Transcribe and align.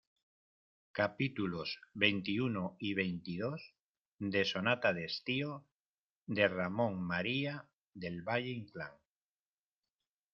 capítulos 0.99 1.79
veintiuno 2.03 2.63
y 2.79 2.89
veintidós 2.95 3.75
de 4.17 4.43
Sonata 4.45 4.93
de 4.93 5.05
Estío, 5.05 5.67
de 6.25 6.47
Ramón 6.47 7.03
María 7.03 7.69
del 7.93 8.23
Valle-Inclán. 8.23 8.95